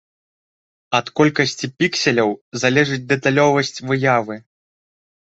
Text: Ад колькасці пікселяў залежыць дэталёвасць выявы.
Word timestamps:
Ад 0.99 1.09
колькасці 1.19 1.65
пікселяў 1.81 2.29
залежыць 2.63 2.99
дэталёвасць 3.11 3.83
выявы. 3.91 4.35